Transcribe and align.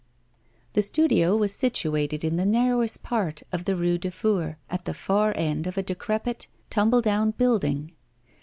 The 0.73 0.81
studio 0.81 1.35
was 1.37 1.53
situated 1.53 2.23
in 2.23 2.35
the 2.35 2.43
narrowest 2.43 3.03
part 3.03 3.43
of 3.51 3.65
the 3.65 3.75
Rue 3.75 3.99
du 3.99 4.09
Four, 4.09 4.57
at 4.67 4.85
the 4.85 4.95
far 4.95 5.31
end 5.35 5.67
of 5.67 5.77
a 5.77 5.83
decrepit, 5.83 6.47
tumble 6.71 7.01
down 7.03 7.29
building. 7.29 7.91